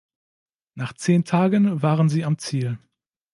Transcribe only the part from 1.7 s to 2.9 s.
waren sie am Ziel.